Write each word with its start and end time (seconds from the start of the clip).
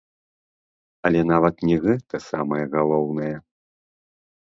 Але 1.09 1.19
нават 1.31 1.55
не 1.71 1.77
гэта 1.83 2.21
самае 2.31 2.63
галоўнае. 2.77 3.31